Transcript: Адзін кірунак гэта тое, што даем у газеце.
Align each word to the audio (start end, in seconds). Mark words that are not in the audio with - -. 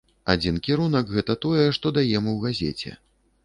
Адзін 0.33 0.55
кірунак 0.67 1.13
гэта 1.19 1.37
тое, 1.45 1.67
што 1.79 1.95
даем 2.01 2.35
у 2.35 2.37
газеце. 2.47 2.99